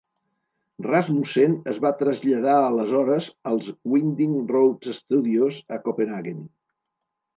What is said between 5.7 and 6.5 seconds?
a Copenhaguen.